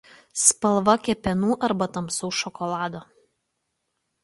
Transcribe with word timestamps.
Spalva 0.43 0.95
kepenų 1.07 1.51
arba 1.69 1.89
tamsaus 1.99 2.41
šokolado. 2.41 3.05